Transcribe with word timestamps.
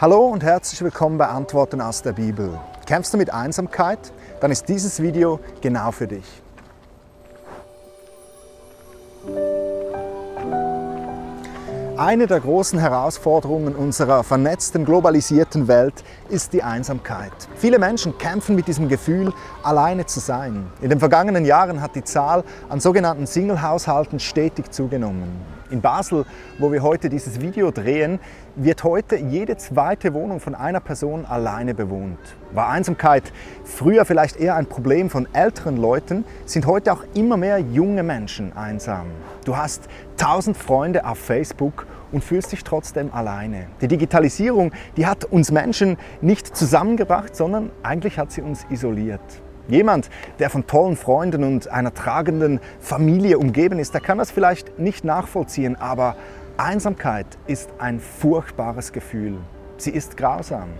Hallo 0.00 0.28
und 0.28 0.44
herzlich 0.44 0.80
willkommen 0.80 1.18
bei 1.18 1.26
Antworten 1.26 1.80
aus 1.80 2.02
der 2.02 2.12
Bibel. 2.12 2.56
Kämpfst 2.86 3.12
du 3.12 3.18
mit 3.18 3.34
Einsamkeit? 3.34 3.98
Dann 4.40 4.52
ist 4.52 4.68
dieses 4.68 5.02
Video 5.02 5.40
genau 5.60 5.90
für 5.90 6.06
dich. 6.06 6.24
Eine 11.96 12.28
der 12.28 12.38
großen 12.38 12.78
Herausforderungen 12.78 13.74
unserer 13.74 14.22
vernetzten, 14.22 14.84
globalisierten 14.84 15.66
Welt 15.66 16.04
ist 16.28 16.52
die 16.52 16.62
Einsamkeit. 16.62 17.32
Viele 17.56 17.80
Menschen 17.80 18.16
kämpfen 18.18 18.54
mit 18.54 18.68
diesem 18.68 18.88
Gefühl, 18.88 19.32
alleine 19.64 20.06
zu 20.06 20.20
sein. 20.20 20.70
In 20.80 20.90
den 20.90 21.00
vergangenen 21.00 21.44
Jahren 21.44 21.82
hat 21.82 21.96
die 21.96 22.04
Zahl 22.04 22.44
an 22.68 22.78
sogenannten 22.78 23.26
Single-Haushalten 23.26 24.20
stetig 24.20 24.70
zugenommen. 24.70 25.57
In 25.70 25.82
Basel, 25.82 26.24
wo 26.58 26.72
wir 26.72 26.82
heute 26.82 27.10
dieses 27.10 27.42
Video 27.42 27.70
drehen, 27.70 28.20
wird 28.56 28.84
heute 28.84 29.16
jede 29.16 29.58
zweite 29.58 30.14
Wohnung 30.14 30.40
von 30.40 30.54
einer 30.54 30.80
Person 30.80 31.26
alleine 31.26 31.74
bewohnt. 31.74 32.18
War 32.52 32.70
Einsamkeit 32.70 33.32
früher 33.64 34.06
vielleicht 34.06 34.36
eher 34.36 34.56
ein 34.56 34.64
Problem 34.64 35.10
von 35.10 35.28
älteren 35.34 35.76
Leuten, 35.76 36.24
sind 36.46 36.66
heute 36.66 36.90
auch 36.92 37.04
immer 37.14 37.36
mehr 37.36 37.58
junge 37.58 38.02
Menschen 38.02 38.56
einsam. 38.56 39.08
Du 39.44 39.58
hast 39.58 39.88
tausend 40.16 40.56
Freunde 40.56 41.04
auf 41.04 41.18
Facebook 41.18 41.86
und 42.12 42.24
fühlst 42.24 42.52
dich 42.52 42.64
trotzdem 42.64 43.12
alleine. 43.12 43.66
Die 43.82 43.88
Digitalisierung, 43.88 44.72
die 44.96 45.04
hat 45.04 45.26
uns 45.26 45.50
Menschen 45.50 45.98
nicht 46.22 46.56
zusammengebracht, 46.56 47.36
sondern 47.36 47.70
eigentlich 47.82 48.18
hat 48.18 48.32
sie 48.32 48.40
uns 48.40 48.64
isoliert. 48.70 49.20
Jemand, 49.68 50.08
der 50.38 50.48
von 50.48 50.66
tollen 50.66 50.96
Freunden 50.96 51.44
und 51.44 51.68
einer 51.68 51.92
tragenden 51.92 52.58
Familie 52.80 53.38
umgeben 53.38 53.78
ist, 53.78 53.92
der 53.92 54.00
kann 54.00 54.16
das 54.18 54.30
vielleicht 54.30 54.78
nicht 54.78 55.04
nachvollziehen, 55.04 55.76
aber 55.76 56.16
Einsamkeit 56.56 57.26
ist 57.46 57.70
ein 57.78 58.00
furchtbares 58.00 58.92
Gefühl. 58.92 59.36
Sie 59.76 59.90
ist 59.90 60.16
grausam. 60.16 60.70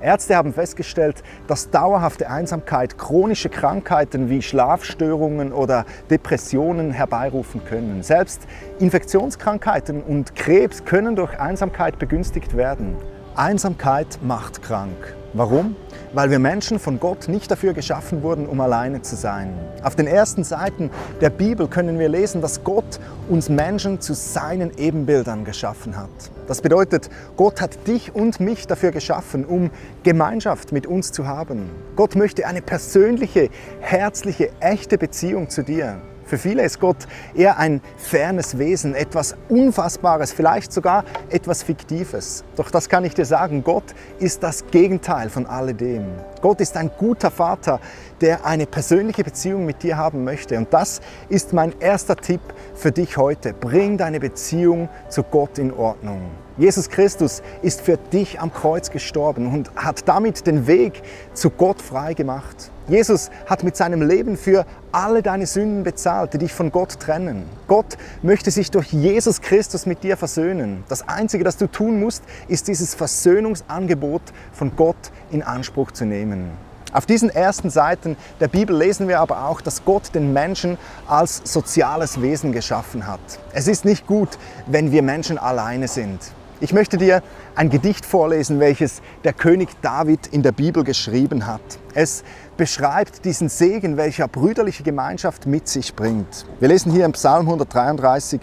Ärzte 0.00 0.36
haben 0.36 0.52
festgestellt, 0.52 1.22
dass 1.46 1.70
dauerhafte 1.70 2.30
Einsamkeit 2.30 2.98
chronische 2.98 3.48
Krankheiten 3.48 4.30
wie 4.30 4.40
Schlafstörungen 4.40 5.52
oder 5.52 5.84
Depressionen 6.10 6.90
herbeirufen 6.90 7.64
können. 7.64 8.02
Selbst 8.02 8.46
Infektionskrankheiten 8.78 10.02
und 10.02 10.34
Krebs 10.34 10.84
können 10.84 11.16
durch 11.16 11.38
Einsamkeit 11.38 11.98
begünstigt 11.98 12.56
werden. 12.56 12.96
Einsamkeit 13.34 14.18
macht 14.22 14.62
krank. 14.62 15.16
Warum? 15.34 15.76
Weil 16.12 16.30
wir 16.30 16.38
Menschen 16.38 16.78
von 16.78 17.00
Gott 17.00 17.28
nicht 17.28 17.50
dafür 17.50 17.72
geschaffen 17.72 18.22
wurden, 18.22 18.46
um 18.46 18.60
alleine 18.60 19.00
zu 19.00 19.16
sein. 19.16 19.54
Auf 19.82 19.96
den 19.96 20.06
ersten 20.06 20.44
Seiten 20.44 20.90
der 21.22 21.30
Bibel 21.30 21.68
können 21.68 21.98
wir 21.98 22.10
lesen, 22.10 22.42
dass 22.42 22.64
Gott 22.64 23.00
uns 23.30 23.48
Menschen 23.48 24.02
zu 24.02 24.12
seinen 24.12 24.76
Ebenbildern 24.76 25.46
geschaffen 25.46 25.96
hat. 25.96 26.10
Das 26.48 26.60
bedeutet, 26.60 27.08
Gott 27.38 27.62
hat 27.62 27.86
dich 27.88 28.14
und 28.14 28.40
mich 28.40 28.66
dafür 28.66 28.90
geschaffen, 28.90 29.46
um 29.46 29.70
Gemeinschaft 30.02 30.70
mit 30.70 30.86
uns 30.86 31.12
zu 31.12 31.26
haben. 31.26 31.70
Gott 31.96 32.14
möchte 32.14 32.46
eine 32.46 32.60
persönliche, 32.60 33.48
herzliche, 33.80 34.50
echte 34.60 34.98
Beziehung 34.98 35.48
zu 35.48 35.62
dir. 35.64 36.02
Für 36.32 36.38
viele 36.38 36.62
ist 36.62 36.80
Gott 36.80 36.96
eher 37.34 37.58
ein 37.58 37.82
fernes 37.98 38.56
Wesen, 38.56 38.94
etwas 38.94 39.36
Unfassbares, 39.50 40.32
vielleicht 40.32 40.72
sogar 40.72 41.04
etwas 41.28 41.62
Fiktives. 41.62 42.42
Doch 42.56 42.70
das 42.70 42.88
kann 42.88 43.04
ich 43.04 43.12
dir 43.12 43.26
sagen, 43.26 43.62
Gott 43.62 43.84
ist 44.18 44.42
das 44.42 44.66
Gegenteil 44.68 45.28
von 45.28 45.44
alledem. 45.44 46.06
Gott 46.40 46.62
ist 46.62 46.74
ein 46.78 46.90
guter 46.96 47.30
Vater, 47.30 47.80
der 48.22 48.46
eine 48.46 48.64
persönliche 48.64 49.24
Beziehung 49.24 49.66
mit 49.66 49.82
dir 49.82 49.98
haben 49.98 50.24
möchte. 50.24 50.56
Und 50.56 50.72
das 50.72 51.02
ist 51.28 51.52
mein 51.52 51.78
erster 51.80 52.16
Tipp 52.16 52.40
für 52.74 52.92
dich 52.92 53.18
heute. 53.18 53.52
Bring 53.52 53.98
deine 53.98 54.18
Beziehung 54.18 54.88
zu 55.10 55.24
Gott 55.24 55.58
in 55.58 55.70
Ordnung. 55.70 56.30
Jesus 56.58 56.90
Christus 56.90 57.42
ist 57.62 57.80
für 57.80 57.96
dich 57.96 58.40
am 58.40 58.52
Kreuz 58.52 58.90
gestorben 58.90 59.52
und 59.52 59.70
hat 59.74 60.06
damit 60.06 60.46
den 60.46 60.66
Weg 60.66 61.02
zu 61.32 61.48
Gott 61.48 61.80
frei 61.80 62.12
gemacht. 62.12 62.70
Jesus 62.88 63.30
hat 63.46 63.62
mit 63.62 63.76
seinem 63.76 64.02
Leben 64.02 64.36
für 64.36 64.66
alle 64.90 65.22
deine 65.22 65.46
Sünden 65.46 65.82
bezahlt, 65.82 66.34
die 66.34 66.38
dich 66.38 66.52
von 66.52 66.70
Gott 66.70 67.00
trennen. 67.00 67.46
Gott 67.68 67.96
möchte 68.22 68.50
sich 68.50 68.70
durch 68.70 68.92
Jesus 68.92 69.40
Christus 69.40 69.86
mit 69.86 70.02
dir 70.02 70.18
versöhnen. 70.18 70.84
Das 70.88 71.08
Einzige, 71.08 71.42
das 71.42 71.56
du 71.56 71.68
tun 71.68 72.00
musst, 72.00 72.22
ist 72.48 72.68
dieses 72.68 72.94
Versöhnungsangebot 72.94 74.22
von 74.52 74.76
Gott 74.76 74.96
in 75.30 75.42
Anspruch 75.42 75.92
zu 75.92 76.04
nehmen. 76.04 76.50
Auf 76.92 77.06
diesen 77.06 77.30
ersten 77.30 77.70
Seiten 77.70 78.18
der 78.40 78.48
Bibel 78.48 78.76
lesen 78.76 79.08
wir 79.08 79.20
aber 79.20 79.46
auch, 79.46 79.62
dass 79.62 79.86
Gott 79.86 80.14
den 80.14 80.34
Menschen 80.34 80.76
als 81.08 81.40
soziales 81.44 82.20
Wesen 82.20 82.52
geschaffen 82.52 83.06
hat. 83.06 83.20
Es 83.54 83.66
ist 83.66 83.86
nicht 83.86 84.06
gut, 84.06 84.28
wenn 84.66 84.92
wir 84.92 85.00
Menschen 85.00 85.38
alleine 85.38 85.88
sind. 85.88 86.20
Ich 86.62 86.72
möchte 86.72 86.96
dir 86.96 87.24
ein 87.56 87.70
Gedicht 87.70 88.06
vorlesen, 88.06 88.60
welches 88.60 89.02
der 89.24 89.32
König 89.32 89.70
David 89.82 90.28
in 90.28 90.44
der 90.44 90.52
Bibel 90.52 90.84
geschrieben 90.84 91.48
hat. 91.48 91.60
Es 91.92 92.22
beschreibt 92.56 93.24
diesen 93.24 93.48
Segen, 93.48 93.96
welcher 93.96 94.28
brüderliche 94.28 94.84
Gemeinschaft 94.84 95.44
mit 95.44 95.66
sich 95.66 95.96
bringt. 95.96 96.46
Wir 96.60 96.68
lesen 96.68 96.92
hier 96.92 97.04
im 97.04 97.12
Psalm 97.14 97.48
133, 97.48 98.42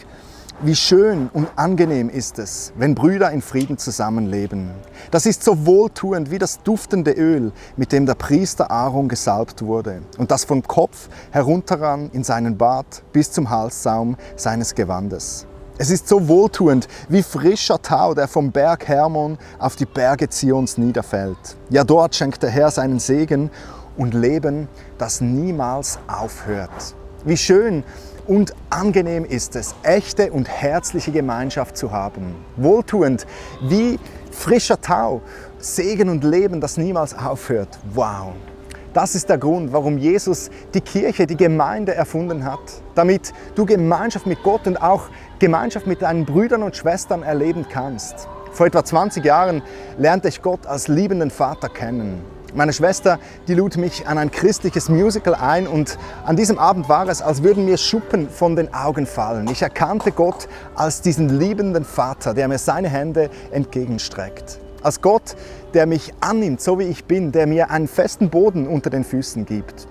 wie 0.64 0.76
schön 0.76 1.30
und 1.32 1.48
angenehm 1.56 2.10
ist 2.10 2.40
es, 2.40 2.74
wenn 2.76 2.94
Brüder 2.94 3.32
in 3.32 3.42
Frieden 3.42 3.78
zusammenleben. 3.78 4.72
Das 5.12 5.26
ist 5.26 5.42
so 5.42 5.66
wohltuend 5.66 6.30
wie 6.30 6.40
das 6.40 6.62
duftende 6.62 7.14
Öl, 7.14 7.54
mit 7.78 7.94
dem 7.94 8.06
der 8.06 8.16
Priester 8.16 8.70
Aaron 8.70 9.08
gesalbt 9.08 9.62
wurde 9.62 10.02
und 10.18 10.30
das 10.30 10.44
vom 10.44 10.62
Kopf 10.62 11.08
herunteran 11.32 12.10
in 12.12 12.26
seinen 12.26 12.58
Bart 12.58 13.02
bis 13.14 13.32
zum 13.32 13.50
Halssaum 13.50 14.18
seines 14.36 14.76
Gewandes. 14.76 15.48
Es 15.82 15.90
ist 15.90 16.10
so 16.10 16.28
wohltuend 16.28 16.90
wie 17.08 17.24
frischer 17.24 17.82
Tau, 17.82 18.14
der 18.14 18.28
vom 18.28 18.52
Berg 18.52 18.90
Hermon 18.90 19.38
auf 19.60 19.78
die 19.78 19.86
Berge 19.86 20.28
Zions 20.28 20.78
niederfällt. 20.78 21.56
Ja, 21.70 21.86
dort 21.86 22.14
schenkt 22.14 22.44
der 22.44 22.50
Herr 22.50 22.70
seinen 22.70 23.00
Segen 23.00 23.50
und 23.96 24.14
Leben, 24.14 24.68
das 24.98 25.22
niemals 25.22 25.98
aufhört. 26.06 26.96
Wie 27.24 27.38
schön 27.38 27.86
und 28.28 28.54
angenehm 28.70 29.24
ist 29.24 29.56
es, 29.56 29.74
echte 29.84 30.34
und 30.34 30.50
herzliche 30.50 31.14
Gemeinschaft 31.14 31.78
zu 31.78 31.94
haben. 31.94 32.36
Wohltuend 32.58 33.26
wie 33.62 33.98
frischer 34.32 34.82
Tau, 34.82 35.22
Segen 35.60 36.10
und 36.10 36.26
Leben, 36.26 36.60
das 36.60 36.76
niemals 36.76 37.18
aufhört. 37.18 37.80
Wow! 37.94 38.34
Das 38.94 39.14
ist 39.14 39.30
der 39.30 39.38
Grund, 39.38 39.72
warum 39.72 40.00
Jesus 40.00 40.50
die 40.74 40.82
Kirche, 40.82 41.28
die 41.28 41.38
Gemeinde 41.38 41.94
erfunden 41.94 42.44
hat, 42.44 42.60
damit 42.96 43.34
du 43.54 43.66
Gemeinschaft 43.66 44.26
mit 44.26 44.42
Gott 44.42 44.66
und 44.66 44.82
auch 44.82 45.04
Gemeinschaft 45.38 45.86
mit 45.86 46.02
deinen 46.02 46.26
Brüdern 46.26 46.64
und 46.64 46.76
Schwestern 46.76 47.22
erleben 47.22 47.68
kannst. 47.72 48.28
Vor 48.52 48.66
etwa 48.66 48.84
20 48.84 49.24
Jahren 49.24 49.62
lernte 50.00 50.28
ich 50.28 50.42
Gott 50.42 50.66
als 50.66 50.88
liebenden 50.88 51.30
Vater 51.30 51.70
kennen. 51.70 52.24
Meine 52.56 52.74
Schwester, 52.74 53.20
die 53.48 53.54
lud 53.54 53.78
mich 53.78 54.08
an 54.08 54.18
ein 54.18 54.32
christliches 54.32 54.90
Musical 54.90 55.36
ein 55.36 55.68
und 55.68 56.00
an 56.26 56.36
diesem 56.36 56.58
Abend 56.58 56.90
war 56.90 57.08
es, 57.08 57.22
als 57.22 57.44
würden 57.44 57.66
mir 57.66 57.78
Schuppen 57.78 58.28
von 58.28 58.56
den 58.56 58.74
Augen 58.74 59.06
fallen. 59.06 59.48
Ich 59.52 59.62
erkannte 59.62 60.12
Gott 60.12 60.48
als 60.74 61.02
diesen 61.02 61.30
liebenden 61.40 61.86
Vater, 61.86 62.34
der 62.34 62.48
mir 62.48 62.58
seine 62.58 62.90
Hände 62.90 63.30
entgegenstreckt. 63.52 64.60
Als 64.82 65.02
Gott, 65.02 65.36
der 65.74 65.86
mich 65.86 66.14
annimmt, 66.20 66.62
so 66.62 66.80
wie 66.80 66.84
ich 66.84 67.06
bin, 67.06 67.32
der 67.32 67.48
mir 67.48 67.70
einen 67.70 67.88
festen 67.88 68.30
Boden 68.30 68.68
unter 68.68 68.90
den 68.90 69.04
Füßen 69.04 69.46
gibt. 69.46 69.88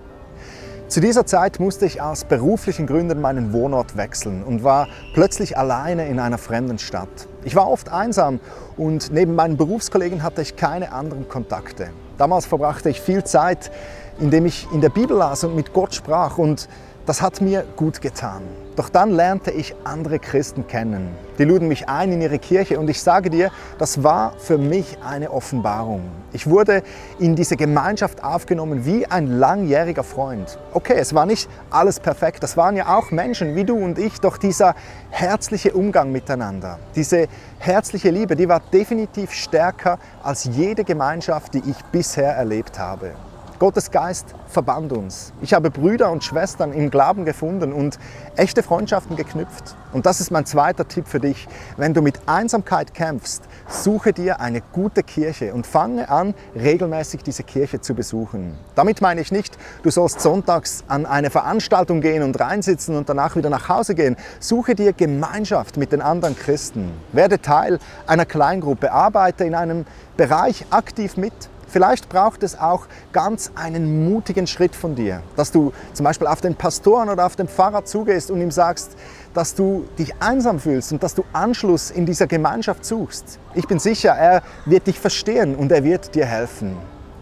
Zu 0.89 1.00
dieser 1.00 1.27
Zeit 1.27 1.61
musste 1.61 1.84
ich 1.84 2.00
aus 2.00 2.25
beruflichen 2.25 2.87
Gründen 2.87 3.21
meinen 3.21 3.53
Wohnort 3.53 3.99
wechseln 3.99 4.43
und 4.43 4.65
war 4.65 4.89
plötzlich 5.12 5.59
alleine 5.59 6.09
in 6.09 6.19
einer 6.19 6.39
fremden 6.39 6.78
Stadt. 6.78 7.11
Ich 7.44 7.55
war 7.55 7.71
oft 7.71 7.93
einsam 7.93 8.41
und 8.78 9.12
neben 9.12 9.34
meinen 9.34 9.59
Berufskollegen 9.59 10.22
hatte 10.22 10.41
ich 10.41 10.56
keine 10.56 10.93
anderen 10.93 11.28
Kontakte. 11.28 11.91
Damals 12.16 12.47
verbrachte 12.47 12.89
ich 12.89 13.03
viel 13.03 13.22
Zeit, 13.22 13.71
indem 14.19 14.47
ich 14.47 14.66
in 14.72 14.81
der 14.81 14.89
Bibel 14.89 15.15
las 15.15 15.45
und 15.45 15.55
mit 15.55 15.75
Gott 15.75 15.95
sprach 15.95 16.39
und 16.39 16.69
das 17.08 17.22
hat 17.22 17.41
mir 17.41 17.64
gut 17.74 18.02
getan. 18.02 18.42
Doch 18.76 18.91
dann 18.91 19.12
lernte 19.12 19.50
ich 19.50 19.74
andere 19.82 20.19
Christen 20.19 20.66
kennen. 20.66 21.08
Die 21.38 21.44
luden 21.44 21.66
mich 21.66 21.88
ein 21.88 22.12
in 22.12 22.20
ihre 22.20 22.38
Kirche 22.38 22.78
und 22.78 22.91
ich 22.91 23.00
sage 23.00 23.30
dir, 23.30 23.50
das 23.78 24.02
war 24.02 24.34
für 24.36 24.59
mich 24.59 24.98
eine 25.03 25.30
Offenbarung. 25.30 26.03
Ich 26.34 26.48
wurde 26.48 26.83
in 27.18 27.34
diese 27.34 27.56
Gemeinschaft 27.56 28.22
aufgenommen 28.22 28.84
wie 28.84 29.06
ein 29.06 29.38
langjähriger 29.38 30.04
Freund. 30.04 30.59
Okay, 30.74 30.97
es 30.98 31.15
war 31.15 31.24
nicht 31.24 31.48
alles 31.71 31.98
perfekt, 31.98 32.42
das 32.42 32.59
waren 32.59 32.77
ja 32.77 32.94
auch 32.94 33.10
Menschen 33.10 33.56
wie 33.56 33.65
du 33.65 33.77
und 33.77 33.98
ich, 33.98 34.21
doch 34.21 34.36
dieser 34.36 34.74
herzliche 35.09 35.72
Umgang 35.72 36.12
miteinander, 36.12 36.78
diese 36.94 37.27
herzliche 37.59 38.10
Liebe, 38.10 38.36
die 38.36 38.50
war 38.50 38.60
definitiv 38.60 39.33
stärker 39.33 39.98
als 40.22 40.44
jede 40.44 40.84
Gemeinschaft, 40.84 41.54
die 41.54 41.62
ich 41.71 41.83
bisher 41.91 42.36
erlebt 42.36 42.78
habe. 42.78 43.12
Gottes 43.59 43.91
Geist 43.91 44.37
verband 44.47 44.93
uns. 44.93 45.33
Ich 45.43 45.53
habe 45.53 45.71
Brüder 45.71 46.13
und 46.13 46.22
Schwestern 46.22 46.72
im 46.72 46.91
Glauben 46.91 47.25
gefunden 47.25 47.72
und 47.72 47.99
echte 48.37 48.63
Freundschaften 48.63 49.16
geknüpft. 49.16 49.75
Und 49.93 50.07
das 50.07 50.21
ist 50.21 50.31
mein 50.31 50.47
zweiter 50.47 50.87
Tipp 50.87 51.09
für 51.09 51.19
dich. 51.19 51.49
Wenn 51.77 51.93
du 51.93 52.01
mit 52.01 52.21
Einsamkeit 52.27 52.95
kämpfst, 52.95 53.43
suche 53.66 54.13
dir 54.13 54.39
eine 54.39 54.60
gute 54.60 55.03
Kirche 55.03 55.55
und 55.55 55.66
fange 55.66 56.09
an, 56.09 56.34
regelmäßig 56.55 57.25
diese 57.25 57.43
Kirche 57.43 57.81
zu 57.81 57.95
besuchen. 57.95 58.57
Damit 58.77 59.01
meine 59.01 59.22
ich 59.22 59.33
nicht, 59.33 59.59
du 59.83 59.91
sollst 59.91 60.21
sonntags 60.21 60.84
an 60.87 61.05
eine 61.05 61.31
Veranstaltung 61.31 62.01
gehen 62.01 62.22
und 62.22 62.39
reinsitzen 62.39 62.95
und 62.95 63.09
danach 63.09 63.34
wieder 63.34 63.51
nach 63.51 63.69
Hause 63.69 63.97
gehen. 63.97 64.16
Suche 64.39 64.77
dir 64.77 64.93
Gemeinschaft 64.93 65.78
mit 65.78 65.91
den 65.91 66.01
anderen 66.01 66.37
Christen. 66.37 66.93
Werde 67.13 67.43
Teil 67.43 67.81
einer 68.07 68.25
Kleingruppe. 68.25 68.93
Arbeite 68.93 69.43
in 69.43 69.57
einem 69.57 69.84
Bereich 70.16 70.65
aktiv 70.71 71.16
mit. 71.16 71.33
Vielleicht 71.68 72.09
braucht 72.09 72.42
es 72.42 72.59
auch 72.59 72.86
ganz 73.12 73.53
einen 73.54 74.09
mutigen 74.10 74.47
Schritt 74.47 74.74
von 74.74 74.94
dir, 74.94 75.22
dass 75.36 75.53
du 75.53 75.72
zum 75.92 76.04
Beispiel 76.04 76.26
auf 76.26 76.41
den 76.41 76.54
Pastoren 76.54 77.10
oder 77.10 77.26
auf 77.26 77.36
den 77.36 77.47
Pfarrer 77.47 77.84
zugehst 77.84 78.30
und 78.30 78.41
ihm 78.41 78.50
sagst, 78.50 78.97
dass 79.34 79.54
du 79.54 79.86
dich 79.98 80.15
einsam 80.20 80.59
fühlst 80.59 80.92
und 80.92 81.03
dass 81.03 81.15
du 81.15 81.24
Anschluss 81.32 81.91
in 81.91 82.06
dieser 82.06 82.26
Gemeinschaft 82.26 82.84
suchst. 82.84 83.38
Ich 83.54 83.66
bin 83.66 83.78
sicher, 83.78 84.10
er 84.10 84.42
wird 84.65 84.86
dich 84.86 84.98
verstehen 84.98 85.54
und 85.54 85.70
er 85.70 85.84
wird 85.84 86.15
dir 86.15 86.24
helfen. 86.24 86.76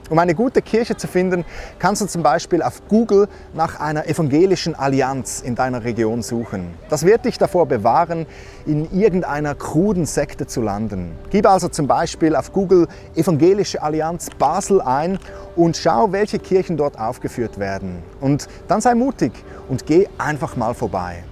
Um 0.09 0.19
eine 0.19 0.35
gute 0.35 0.63
Kirche 0.63 0.97
zu 0.97 1.09
finden, 1.09 1.45
kannst 1.79 2.01
du 2.01 2.07
zum 2.07 2.23
Beispiel 2.23 2.63
auf 2.63 2.87
Google 2.89 3.29
nach 3.55 3.81
einer 3.81 4.07
evangelischen 4.07 4.75
Allianz 4.75 5.41
in 5.41 5.57
deiner 5.57 5.83
Region 5.83 6.23
suchen. 6.23 6.75
Das 6.89 7.05
wird 7.05 7.25
dich 7.25 7.39
davor 7.39 7.67
bewahren, 7.67 8.27
in 8.67 8.89
irgendeiner 8.97 9.55
kruden 9.55 10.07
Sekte 10.07 10.47
zu 10.47 10.63
landen. 10.63 11.17
Gib 11.31 11.47
also 11.47 11.69
zum 11.69 11.89
Beispiel 11.89 12.37
auf 12.37 12.53
Google 12.53 12.87
Evangelische 13.17 13.83
Allianz 13.83 14.29
Basel 14.39 14.81
ein 14.81 15.19
und 15.57 15.77
schau, 15.77 16.13
welche 16.13 16.39
Kirchen 16.39 16.77
dort 16.77 16.99
aufgeführt 16.99 17.59
werden. 17.59 18.03
Und 18.21 18.49
dann 18.69 18.81
sei 18.81 18.95
mutig 18.95 19.33
und 19.69 19.87
geh 19.87 20.07
einfach 20.19 20.57
mal 20.57 20.75
vorbei. 20.75 21.25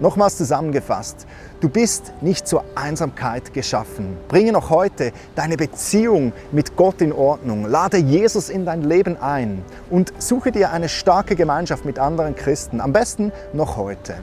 Nochmals 0.00 0.36
zusammengefasst, 0.36 1.26
du 1.60 1.68
bist 1.68 2.12
nicht 2.20 2.46
zur 2.46 2.64
Einsamkeit 2.74 3.52
geschaffen. 3.54 4.16
Bringe 4.28 4.52
noch 4.52 4.70
heute 4.70 5.12
deine 5.34 5.56
Beziehung 5.56 6.32
mit 6.52 6.76
Gott 6.76 7.00
in 7.00 7.12
Ordnung. 7.12 7.66
Lade 7.66 7.98
Jesus 7.98 8.48
in 8.48 8.64
dein 8.64 8.82
Leben 8.82 9.16
ein 9.20 9.64
und 9.90 10.12
suche 10.18 10.52
dir 10.52 10.72
eine 10.72 10.88
starke 10.88 11.36
Gemeinschaft 11.36 11.84
mit 11.84 11.98
anderen 11.98 12.34
Christen. 12.34 12.80
Am 12.80 12.92
besten 12.92 13.32
noch 13.52 13.76
heute. 13.76 14.14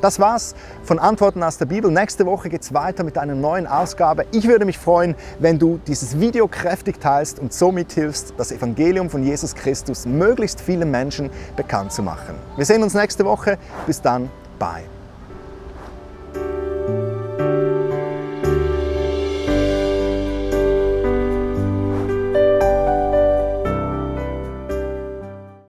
Das 0.00 0.20
war's 0.20 0.54
von 0.84 0.98
Antworten 0.98 1.42
aus 1.42 1.58
der 1.58 1.66
Bibel. 1.66 1.90
Nächste 1.90 2.26
Woche 2.26 2.48
geht's 2.48 2.74
weiter 2.74 3.02
mit 3.02 3.18
einer 3.18 3.34
neuen 3.34 3.66
Ausgabe. 3.66 4.26
Ich 4.30 4.46
würde 4.46 4.64
mich 4.64 4.78
freuen, 4.78 5.14
wenn 5.38 5.58
du 5.58 5.80
dieses 5.86 6.20
Video 6.20 6.48
kräftig 6.48 7.00
teilst 7.00 7.38
und 7.38 7.52
somit 7.52 7.92
hilfst, 7.92 8.34
das 8.36 8.52
Evangelium 8.52 9.10
von 9.10 9.24
Jesus 9.24 9.54
Christus 9.54 10.06
möglichst 10.06 10.60
vielen 10.60 10.90
Menschen 10.90 11.30
bekannt 11.56 11.92
zu 11.92 12.02
machen. 12.02 12.34
Wir 12.56 12.64
sehen 12.64 12.82
uns 12.82 12.94
nächste 12.94 13.24
Woche. 13.24 13.58
Bis 13.86 14.00
dann. 14.00 14.30
Bye. 14.58 14.95